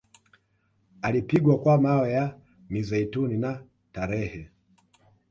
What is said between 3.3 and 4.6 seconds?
na tarehe